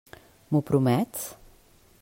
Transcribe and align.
M'ho 0.55 0.61
promets? 0.71 1.29